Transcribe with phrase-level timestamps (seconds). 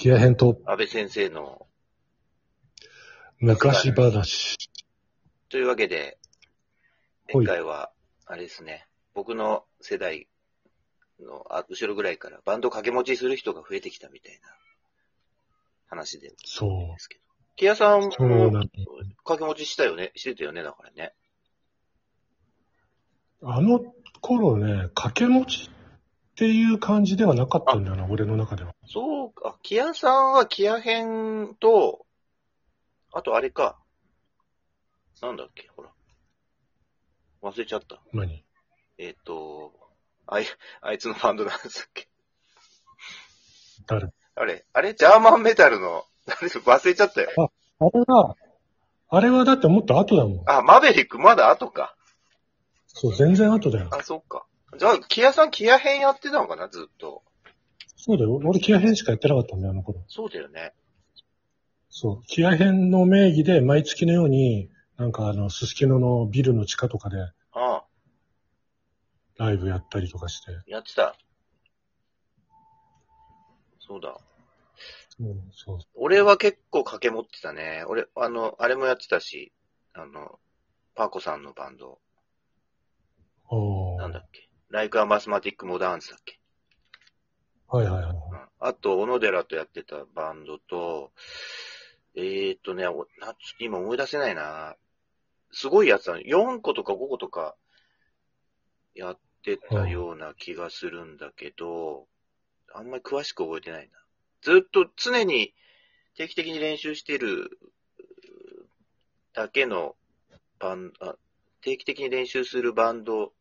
[0.00, 1.66] キア編と安倍先生の、
[3.38, 4.56] 昔話。
[5.50, 6.16] というわけで、
[7.30, 7.92] 今回は、
[8.24, 10.26] あれですね、僕の世代
[11.20, 14.48] のあ後ろぐらいからバンド掛け持ちする人が増えてきたみたいな
[15.88, 16.98] 話でそう。
[16.98, 17.20] すけど。
[17.56, 18.60] キアさんもそうなんだ。
[19.18, 21.12] 掛け持ちしたよね、してたよね、だからね。
[23.42, 23.80] あの
[24.22, 25.68] 頃ね、掛け持ち
[26.40, 28.74] っていう感じではなかったんだよな、俺の中では。
[28.86, 32.06] そうか、キアさんはキア編と、
[33.12, 33.78] あとあれか。
[35.20, 35.90] なんだっけ、ほら。
[37.42, 38.00] 忘れちゃった。
[38.14, 38.42] 何？
[38.96, 39.74] えっ、と、
[40.26, 40.46] あい、
[40.80, 42.08] あいつのバンドなんだっけ。
[43.86, 44.08] 誰？
[44.34, 44.94] あれあれ？
[44.94, 47.28] ジャーマンメタルの、 忘れちゃったよ。
[47.36, 48.34] あれは、
[49.10, 50.42] あれはだってもっと後だもん。
[50.46, 51.94] あ、マベリックまだ後か。
[52.86, 53.90] そう、全然後だよ。
[53.92, 54.46] あ、そっか。
[54.78, 57.22] じゃあ、キアさんキア編やってたのかな、ずっと。
[57.96, 58.40] そうだよ。
[58.44, 60.02] 俺、キア編しかやってなかったんだよ、あの頃。
[60.08, 60.72] そうだよね。
[61.88, 62.26] そう。
[62.26, 67.84] キア編の名義で毎月のように、なんかあの、すすきののビルの地下とかでああ、
[69.36, 70.52] ライブやったりとかして。
[70.66, 71.16] やってた。
[73.80, 74.16] そうだ。
[75.18, 75.78] そう、そう。
[75.94, 77.84] 俺は結構掛け持ってたね。
[77.88, 79.52] 俺、あの、あれもやってたし、
[79.94, 80.38] あの、
[80.94, 81.98] パーコさんのバンド、
[83.48, 84.49] おーなんだっけ。
[84.70, 86.38] ライクアマスマティックモダンスだっけ。
[87.68, 88.12] はいはいはい。
[88.12, 88.20] うん。
[88.60, 91.12] あと、小野寺とやってたバンドと、
[92.14, 94.76] えーっとね、おな今思い出せないな。
[95.52, 96.22] すごいやつだね。
[96.26, 97.56] 4個とか5個とか
[98.94, 102.06] やってたような気がするんだけど、
[102.72, 103.98] あんまり詳しく覚えてないな。
[104.42, 105.52] ずっと常に
[106.16, 107.58] 定期的に練習してる
[109.32, 109.96] だけの
[110.58, 111.16] バンあ、
[111.62, 113.32] 定期的に練習するバンド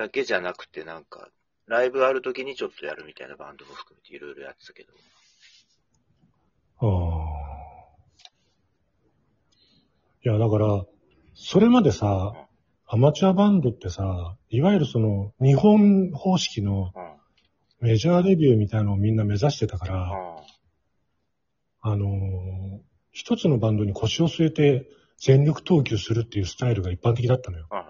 [0.00, 1.28] だけじゃなくてなんか、
[1.66, 4.92] ライブある時にちょっとやるみたいなバンドも含めていろいろやってたけど。
[6.78, 7.50] ああ。
[10.24, 10.86] いや、だから、
[11.34, 12.32] それまでさ、
[12.86, 17.20] アマチュアバンドってさ、いわゆるその、日本方式のうん。
[17.82, 20.36] メジャーデビューみたいなのをみんな目指してたから、あ
[21.82, 22.80] あのー
[23.12, 24.86] 一つのバンドに腰を据えて
[25.18, 27.66] 全力投球するっていうスタイルが一般的だったのよ。
[27.70, 27.89] あ。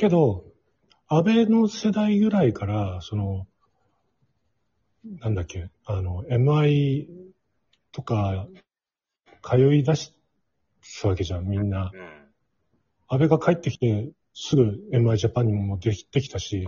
[0.00, 0.46] あけど、
[1.08, 3.46] 安倍の世代ぐらいから、その、
[5.04, 7.06] なんだっけ、あの、MI
[7.92, 8.46] とか、
[9.42, 10.14] 通い出す
[11.06, 11.90] わけじゃん、みんな。
[11.92, 12.00] うん。
[13.08, 16.66] 安倍が帰ってきて、すぐ MI ジャパンにもできできたし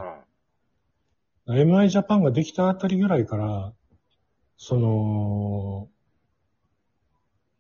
[1.47, 1.57] う、ん。
[1.57, 3.73] MI ジャパンができたあたりぐらいから、
[4.59, 5.89] その、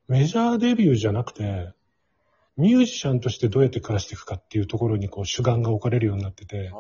[0.06, 1.72] メジャーデビューじゃなくて、
[2.56, 6.70] ミュージシャンとしてどうやって暮らしていくかっていうところにこう主眼が置かれるようになってて、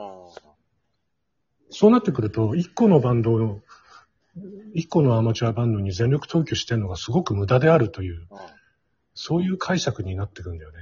[1.70, 3.62] そうなってくると、一個のバンドを、
[4.74, 8.38] 一個のアマチュアバンドに全力投球してるのがすごく無駄であるという、うん。
[9.14, 10.78] そういう解釈になってくんだよね。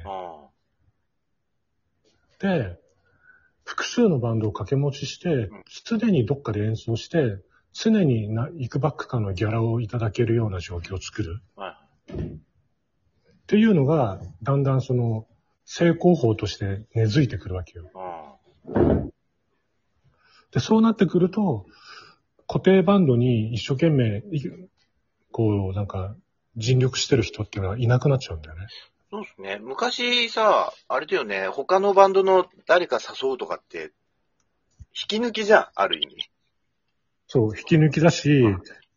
[2.42, 2.60] うん。
[2.60, 2.80] で、
[3.64, 5.50] 複数のバンドを掛け持ちして、
[5.84, 7.38] 常にどっかで演奏して、
[7.72, 11.80] 常にな、いくばくかのギャラをいただけるような状況を作るは
[12.12, 12.16] っ
[13.46, 15.26] ていうのが、だんだんその、
[15.64, 17.90] 成功法として根付いてくるわけよ。
[20.52, 21.66] で、そうなってくると、
[22.48, 24.42] 固定バンドに一生懸命、い
[25.30, 26.16] こう、なんか、
[26.56, 28.66] 尽力してる人っていうのはいなくなっちゃうんだよね。
[29.10, 29.58] そうですね。
[29.60, 33.92] 昔さ、あれだよね、他のバンドの誰か誘うとかって、
[35.00, 36.30] 引き抜きじゃん、ある意味。
[37.28, 38.44] そう、引き抜きだし、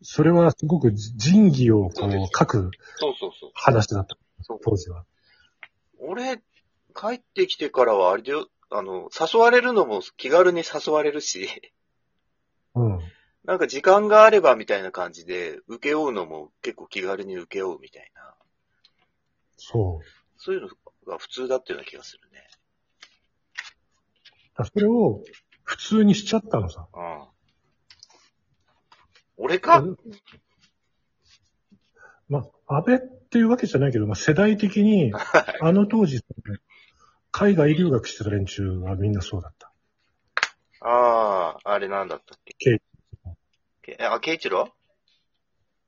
[0.02, 3.50] それはすごく仁義をこそう書くそうそうそう。
[3.54, 5.04] 話だった、そう当時は。
[5.98, 6.38] 俺、
[6.94, 11.48] 帰ってきてからはあれだよ、あの、誘われるのも気軽に誘われるし、
[12.74, 13.00] うん。
[13.44, 18.34] なんか時間があればみたいな感じで、受け負うのも結構気軽に受け負うみたいな、
[19.56, 20.04] そう。
[20.38, 20.68] そういうの
[21.06, 22.46] が普通だったような気がするね。
[24.56, 25.22] だそれを
[25.62, 26.86] 普通にしちゃったのさ。
[26.94, 27.28] うん。
[29.36, 29.82] 俺か？
[32.28, 35.12] まあ、安倍っていうわけじゃないけど、まあ、世代的に、
[35.60, 36.24] あの当時、
[37.30, 39.72] 海外留学してた連中はみんなそうだった。
[40.80, 42.54] ああ、あれなんだったっけ？
[42.58, 42.78] ケイ
[43.82, 44.72] けあ、ケイチロ？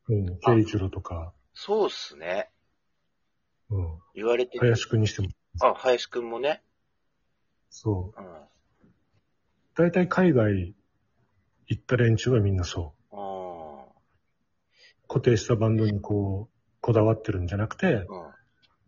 [0.08, 2.50] うん、ケイチロとか、そうっすね。
[3.70, 5.28] うん、言われて林くんにしても、
[5.60, 6.62] あ、林くんもね。
[7.70, 8.20] そう。
[8.20, 8.26] うん。
[8.26, 8.46] あ
[9.74, 10.74] 大体海外
[11.66, 12.84] 行った連中はみんなそう。
[12.92, 12.95] あ。
[15.08, 18.06] 固定したバンドにこう、こだわってるんじゃなくて、うん。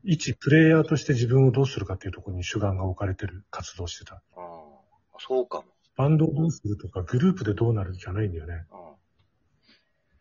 [0.05, 4.15] 一プレイヤーとして自分をどうするかっていうところに主眼が置かれてる活動をしてた。
[4.15, 5.19] ああ。
[5.19, 5.65] そうかも。
[5.97, 8.67] バンドをどうするとか、グループでどうなるじゃないんだよね。
[8.71, 8.89] うん。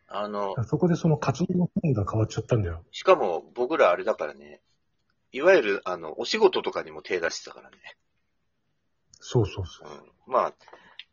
[0.07, 2.83] あの、そこでその活動の範囲が変わっちゃったんだよ。
[2.91, 4.61] しかも僕らあれだからね、
[5.31, 7.77] いわゆる、あの、お仕事とかにも手出してたからね。
[9.19, 9.89] そうそうそう。
[9.89, 10.33] うん。
[10.33, 10.53] まあ、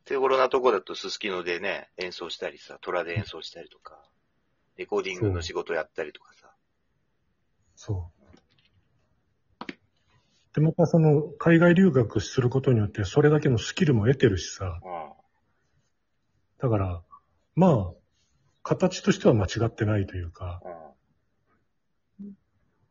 [0.04, 4.02] 手頃なとこだとすすきのでね、演奏したりさ、虎で演奏したりとか、
[4.76, 6.50] レコーディングの仕事やったりとかさ。
[7.76, 8.24] そう。
[10.54, 14.80] で、またその、海外留学することによって、それだけのスキルも得てるしさ。
[14.84, 15.12] うん。
[16.58, 17.02] だから、
[17.56, 17.92] まあ、
[18.62, 20.60] 形としては間違ってないというか、
[22.20, 22.36] うん。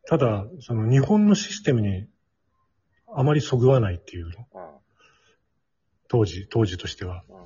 [0.06, 2.08] ただ、その日本のシステムに
[3.08, 4.32] あまりそぐわないっていう。
[6.08, 7.24] 当時、当時としては。
[7.30, 7.38] うん。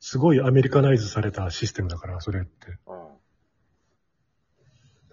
[0.00, 2.78] すごいアメリカナイズされたシステムだから、それって。
[2.86, 2.97] うん。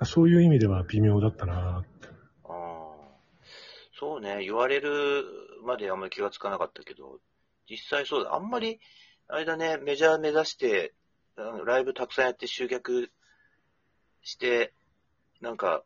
[0.05, 1.83] そういう意味では微妙だったな。
[2.43, 2.55] ああ。
[3.97, 5.23] そうね、言われる
[5.63, 7.19] まであんまり気がつかなかったけど、
[7.69, 8.35] 実際そうだ。
[8.35, 8.79] あんまり、
[9.27, 10.93] あれだね、メジャー目指して、
[11.37, 13.11] うんライブたくさんやって集客
[14.21, 14.73] して、
[15.41, 15.83] なんか、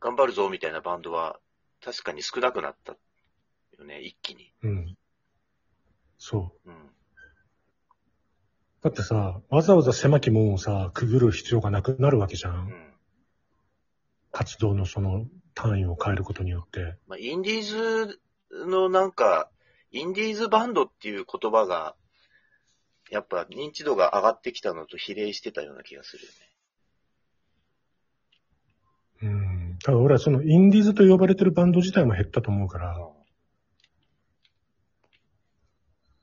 [0.00, 1.38] 頑張るぞみたいなバンドは、
[1.82, 2.96] 確かに少なくなった
[3.78, 4.52] よね、一気に。
[4.62, 4.96] うん。
[6.18, 6.70] そう。
[6.70, 6.90] うん。
[8.82, 12.50] だってさ、わざわざ狭き門をさ、くぐる必要がなくなるわけじゃ。
[12.50, 12.93] うんん。
[14.34, 16.96] 活動のその単位を変えることによって。
[17.06, 18.20] まあ、インディーズ
[18.66, 19.48] のなんか、
[19.92, 21.94] インディーズバンドっていう言葉が、
[23.10, 26.36] やっぱ認知度が上がってきたのと比例してたような気がするよね。
[29.22, 29.28] う
[29.74, 29.78] ん。
[29.78, 32.98] ただ俺はそのインディーズと呼ばれてるバンド自体も減ったと思うから、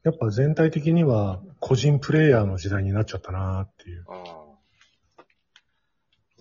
[0.04, 4.04] やっぱ全体的には個人プレイヤーの時代になっちゃったなっていう。
[4.06, 4.13] そ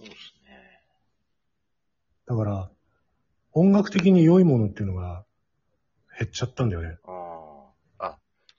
[0.02, 0.82] うですね。
[2.30, 2.70] だから、
[3.54, 5.24] 音楽的に良いものっていうのが
[6.16, 6.96] 減っちゃったんだよね。
[7.04, 8.06] ああ。
[8.06, 8.18] あ、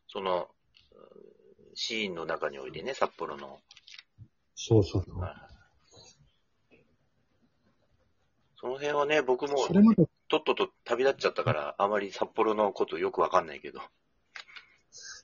[0.10, 0.48] その、うん
[1.74, 3.58] シーンの中においてね、札幌の。
[4.56, 5.20] そうそうそう。
[5.20, 5.34] はい
[8.60, 13.80] その辺はね、僕もそれまで、とっとと旅立っちゃったから、あまり札幌のことよくわかんないけど。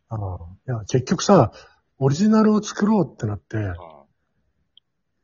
[0.10, 1.52] ああ、いや、結局さ、
[2.00, 3.76] オリジナルを作ろうってなって、うん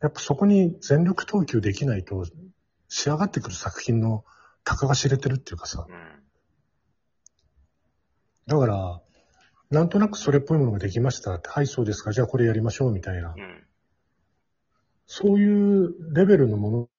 [0.04, 2.26] やっぱそこに全力投球できないと、
[2.94, 4.24] 仕上がってくる作品の
[4.64, 5.88] 高が知れてるっていうかさ。
[5.90, 6.24] うん。
[8.46, 9.02] だから、
[9.72, 11.50] なんとなくそれっぽいものができましたって。
[11.50, 12.12] はい、そうですか。
[12.12, 13.34] じゃあこれやりましょうみたいな。
[13.36, 13.64] うん。
[15.08, 16.90] そういうレベルのもの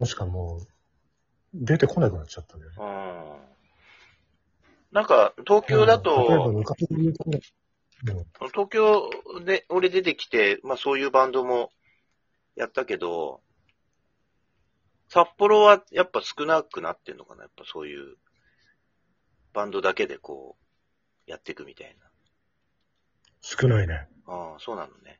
[0.00, 0.66] もしかもう、
[1.54, 2.64] 出てこなくなっちゃったね。
[2.76, 3.36] うん。
[4.90, 6.64] なんか、東京だと、うん
[8.50, 9.10] 東京
[9.44, 11.70] で、俺出てきて、まあそういうバンドも
[12.56, 13.42] やったけど、
[15.16, 17.44] 札幌はやっぱ少なくなってんのかな？
[17.44, 18.16] やっぱそういう、
[19.54, 20.58] バンドだけでこ
[21.26, 21.96] う、やっていくみたい
[23.40, 24.08] 少ないね。
[24.26, 24.34] な。
[24.34, 25.18] ああ、そうなのね。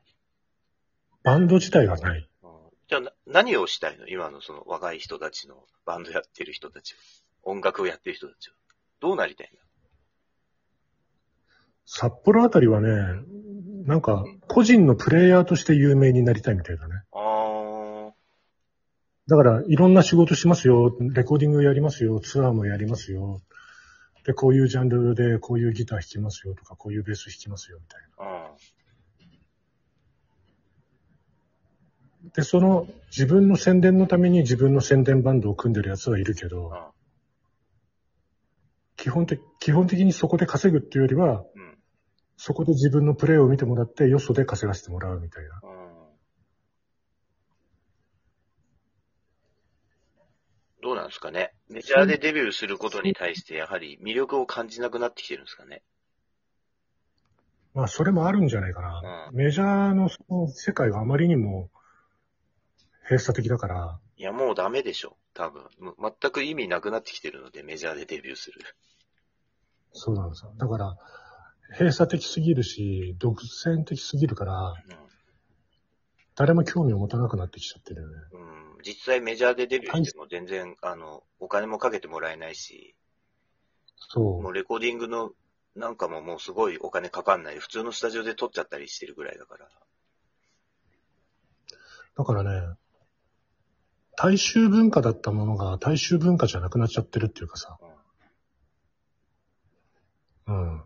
[1.23, 2.29] バンド自体がない。
[2.43, 2.49] うん
[2.87, 4.07] じゃあな、何をしたいの？
[4.07, 6.99] 今のその若い人たちの、バンドやってる人たちは。
[7.41, 8.55] 音楽をやってる人たちは。
[8.99, 9.61] どうなりたいんだ
[11.87, 12.89] 札幌あたりはね、
[13.85, 16.96] なんか、個人のプレイヤーとして有名になりたいみたいだね。
[19.27, 20.95] あだから、いろんな仕事しますよ。
[20.99, 22.19] レコーディングやりますよ。
[22.19, 23.41] ツアーもやりますよ。
[24.25, 28.01] で、こういうジャンルで、こういうギター弾きますよとか、こういうベース弾きますよみたい。
[28.19, 28.51] な。
[32.35, 36.91] で、その、自分の宣伝のために自分の宣伝バンドを組んでるやつはいるけど、あ
[38.97, 41.77] 基本的、基本的にそこで稼ぐっていうよりは、うん。
[42.35, 45.61] そこで自分のプレイを見てもらって、よそで稼がせてもらうみたいな。
[45.63, 45.77] うん
[50.87, 51.51] どうなんですかね。
[51.67, 55.81] メジャーでデビューすることに対して、やはり魅力を感じなくなってきてるんですかね。
[57.73, 59.29] まあ、それもあるんじゃないかな。
[59.33, 61.69] メジャーのその世界があまりにも
[63.03, 65.17] 閉鎖的だから、いや、もうダメでしょ。
[65.33, 65.63] 多分。
[66.21, 68.61] 全く意味なくなってきてるので、メジャーでデビューする。
[69.91, 70.53] そうなんですよ。
[70.55, 70.95] だから、
[71.73, 74.73] 閉鎖的すぎるし、独占的すぎるから、
[76.37, 78.13] 誰も興味を持たなくなってきちゃってるよね。
[78.31, 78.41] うん。
[78.51, 82.95] うん実際メジャーでデビューしても全然、あの、お金もかけてもらえないし、
[83.97, 84.41] そう。
[84.41, 85.31] もうレコーディングの
[85.75, 87.59] なんかももうすごいお金かかんない。
[87.59, 89.67] 普通のスタジオで撮っちゃったりしてるぐらいだから。
[92.17, 92.75] だからね、
[94.15, 97.77] 大衆文化だったものが大衆文化じゃなくなっちゃってるっていうかさ。
[100.47, 100.83] うん。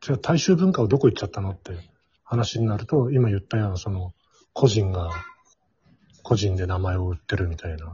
[0.00, 1.72] じゃあ大衆文化はどこ行っちゃったのって
[2.24, 4.12] 話になると、今言ったようなその、
[4.52, 5.10] 個人が、
[6.22, 7.92] 個人で名前を売ってるみたいなうん。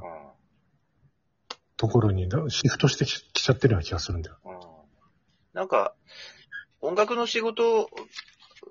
[1.77, 4.39] ところにだシフトしてききちゃってるような気がするんだよ。
[4.45, 4.59] うん。
[5.53, 5.95] なんか、
[6.81, 7.89] 音楽の仕事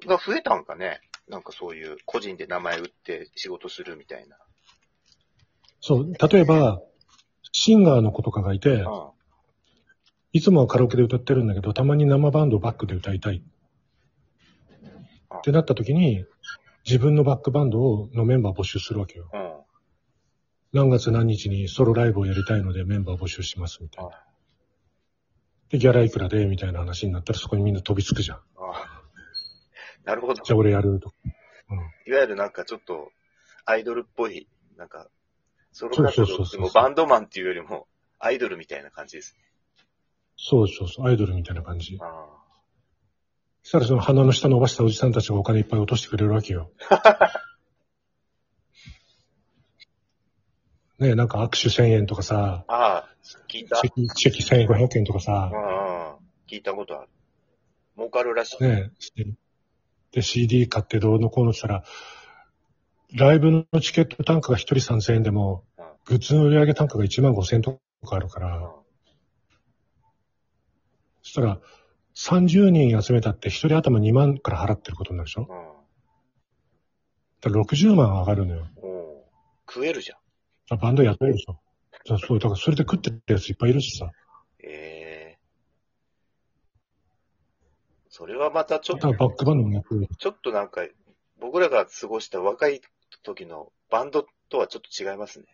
[0.07, 1.01] が増えたんかね？
[1.27, 4.37] なんかそういう個人で名前売って仕事するみたいな。
[5.81, 6.81] そう、例えば、
[7.51, 9.09] シンガーの子とかがいて、うん。
[10.33, 13.43] いつもはカラオケで歌ってるんだけど、たまに生バンドをバックで歌いたい。
[15.37, 16.25] ってなった時に、
[16.85, 19.29] 自分のバックバンドをのメンバー募集するわけよ。
[19.33, 19.55] うん。
[20.71, 24.11] 何月何日にソロライブをやりたいのでメンバー募集しますみたいな。
[24.11, 24.25] あ
[25.69, 28.37] で、ギャラいくらでみたいな話になったらそこにみんな飛びつくじゃん。
[28.57, 29.01] あ。
[30.03, 30.43] なるほど。
[30.43, 31.15] じゃあ俺やるとか。
[32.05, 33.09] いわゆるなんかちょっと、
[33.65, 35.09] アイドルっぽい、なんか、
[35.71, 37.87] ソロ活動そうそうそうそうってもうバンドマンっていうよりも、
[38.19, 39.43] アイドルみたいな感じですね。
[40.37, 41.97] そうそうそう、アイドルみたいな感じ。
[41.99, 42.44] あそ
[43.65, 46.71] したらその鼻の下伸ばしたおじさんたちがお金いっぱい落としてくれるわけよ。
[50.99, 52.73] ねえ、なんか握手1000円とかさ、あ。
[52.73, 53.09] ああ、
[53.49, 53.77] 聞いた。
[53.77, 56.15] チェキ、チェキ1500円とかさう、んうん。
[56.47, 57.09] 聞いたことある。
[57.97, 58.63] 儲かるらしい。
[58.63, 59.23] ねえ、
[60.11, 61.87] で、CD 買ってどうのこうのって言った
[63.17, 68.63] ら、ライブのチケット単価が1人3000円でも、うんグッズの売り上げ単価が1万5000円とかあるから、うん
[71.23, 71.59] そしたら、
[72.17, 75.41] 30人集めたって1人頭2万から払ってることになるでしょ？
[75.41, 75.47] うん。
[77.41, 78.67] だから60万上がるのよ。
[78.77, 78.87] お
[79.19, 79.25] う
[79.67, 80.17] 食えるじゃん。
[80.71, 81.59] あバンドやってるでしょ。
[81.91, 84.09] だからそう、だからそれで食ってるやついっぱいいるしさ。
[84.63, 85.39] ええ
[88.09, 90.07] それはまたちょっと、らバックバンドもやってる。
[90.17, 90.87] ちょっとなんか、
[91.41, 92.79] 僕らが過ごした若い
[93.23, 95.45] 時のバンドとはちょっと違いますね。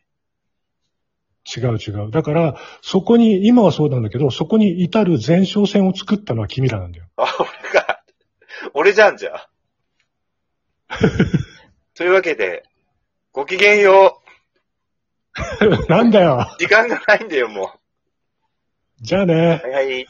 [1.56, 2.12] 違う違う。
[2.12, 7.06] だから、そこに、今はそうなんだけど、そこに至る前哨戦を作ったのは君らなんだよ。
[7.18, 8.04] あ、俺が、
[8.74, 9.50] 俺じゃんじゃあ。
[11.96, 12.64] というわけで、
[13.32, 14.22] ごきげんよ
[15.88, 16.48] なんだよ。
[16.58, 16.60] う。
[16.60, 17.74] 時間がないんだよ、も
[19.02, 19.68] じゃあねう。。
[19.68, 20.08] はいはい。